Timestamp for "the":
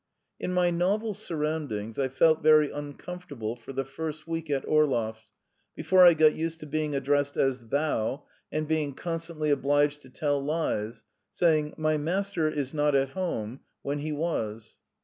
3.71-3.85